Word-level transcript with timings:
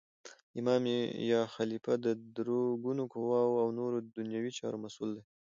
امام 0.59 0.83
یا 1.31 1.41
خلیفه 1.55 1.93
د 2.05 2.07
درو 2.35 2.61
ګونو 2.83 3.03
قوواو 3.13 3.59
او 3.63 3.67
نور 3.79 3.91
دنیوي 4.17 4.51
چارو 4.59 4.77
مسول 4.85 5.09
دی. 5.15 5.23